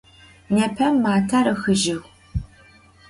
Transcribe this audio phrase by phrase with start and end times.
[0.55, 1.99] Nêpe mater ıhıjığ.